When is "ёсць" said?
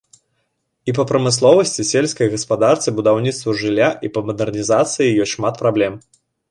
5.23-5.35